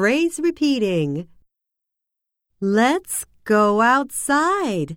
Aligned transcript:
phrase 0.00 0.40
repeating. 0.42 1.28
Let's 2.58 3.26
go 3.44 3.82
outside. 3.82 4.96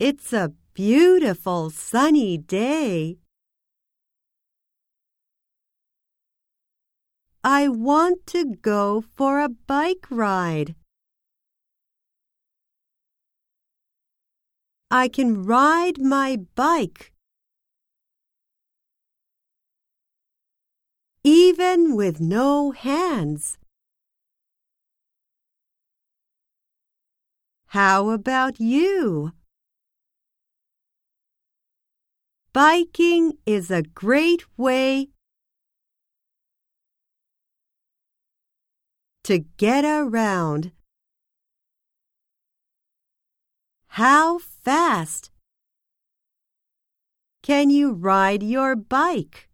It's 0.00 0.32
a 0.32 0.54
beautiful 0.74 1.70
sunny 1.70 2.36
day. 2.36 3.18
I 7.44 7.68
want 7.68 8.26
to 8.34 8.56
go 8.60 9.04
for 9.14 9.38
a 9.38 9.48
bike 9.48 10.08
ride. 10.10 10.74
I 14.90 15.06
can 15.06 15.44
ride 15.44 16.00
my 16.00 16.38
bike. 16.56 17.12
Even 21.60 21.96
with 21.96 22.20
no 22.20 22.70
hands. 22.70 23.58
How 27.66 28.10
about 28.10 28.60
you? 28.60 29.32
Biking 32.52 33.38
is 33.44 33.72
a 33.72 33.82
great 33.82 34.44
way 34.56 35.08
to 39.24 39.40
get 39.56 39.84
around. 39.84 40.70
How 43.88 44.38
fast 44.38 45.32
can 47.42 47.68
you 47.70 47.90
ride 47.90 48.44
your 48.44 48.76
bike? 48.76 49.47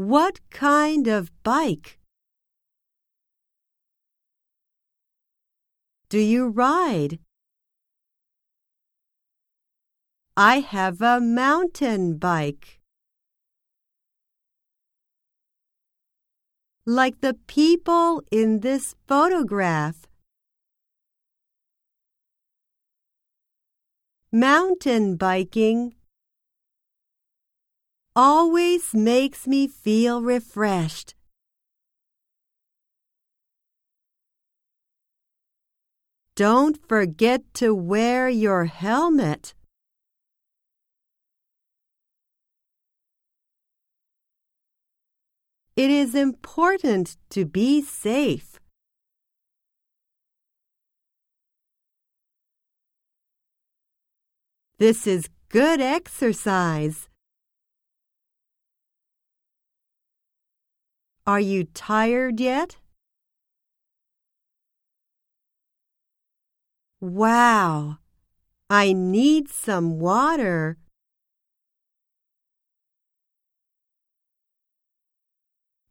What 0.00 0.40
kind 0.48 1.08
of 1.08 1.30
bike 1.42 1.98
do 6.08 6.18
you 6.18 6.48
ride? 6.48 7.18
I 10.38 10.60
have 10.60 11.02
a 11.02 11.20
mountain 11.20 12.16
bike. 12.16 12.80
Like 16.86 17.20
the 17.20 17.34
people 17.46 18.22
in 18.30 18.60
this 18.60 18.94
photograph. 19.06 20.06
Mountain 24.32 25.16
biking 25.16 25.94
always 28.16 28.94
makes 28.94 29.46
me 29.46 29.68
feel 29.68 30.22
refreshed. 30.22 31.14
Don't 36.34 36.78
forget 36.88 37.42
to 37.54 37.74
wear 37.74 38.28
your 38.28 38.64
helmet. 38.64 39.54
It 45.76 45.90
is 45.90 46.14
important 46.14 47.16
to 47.30 47.44
be 47.44 47.82
safe. 47.82 48.58
This 54.78 55.06
is 55.06 55.28
good 55.50 55.80
exercise. 55.82 57.09
Are 61.30 61.38
you 61.38 61.62
tired 61.62 62.40
yet? 62.40 62.78
Wow! 67.00 67.98
I 68.68 68.92
need 68.92 69.48
some 69.48 70.00
water. 70.00 70.76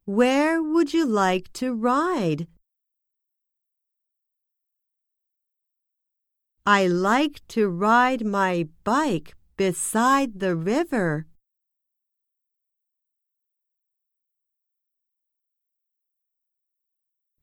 Where 0.04 0.62
would 0.62 0.92
you 0.92 1.06
like 1.06 1.50
to 1.54 1.72
ride? 1.72 2.46
I 6.66 6.86
like 6.86 7.40
to 7.56 7.66
ride 7.70 8.26
my 8.26 8.68
bike 8.84 9.34
beside 9.56 10.40
the 10.40 10.54
river. 10.54 11.29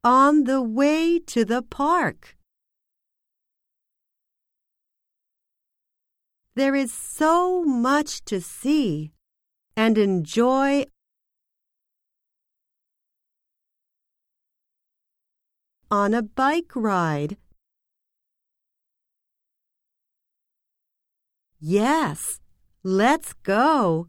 On 0.04 0.46
the 0.46 0.62
way 0.62 1.20
to 1.20 1.44
the 1.44 1.62
park. 1.62 2.38
There 6.56 6.76
is 6.76 6.92
so 6.92 7.64
much 7.64 8.24
to 8.26 8.42
see 8.42 9.12
and 9.76 9.98
enjoy 9.98 10.86
on 15.92 16.14
a 16.14 16.24
bike 16.24 16.76
ride. 16.76 17.38
Yes, 21.60 22.40
let's 22.84 23.34
go. 23.34 24.08